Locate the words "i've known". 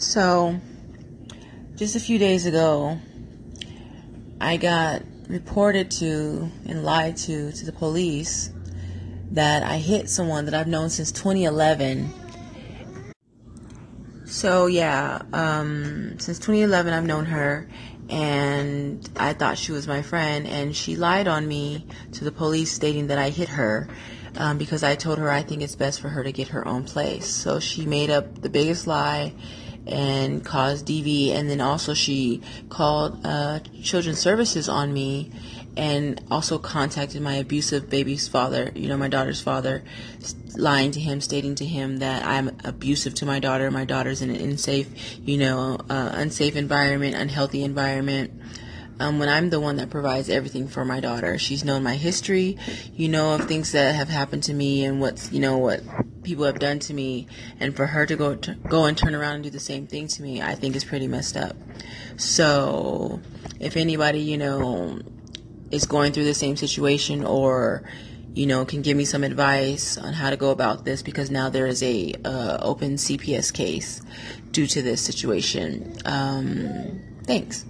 10.54-10.88, 16.94-17.26